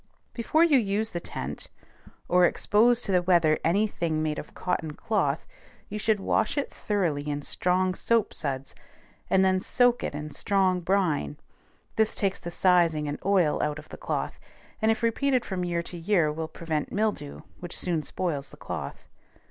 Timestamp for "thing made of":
3.85-4.55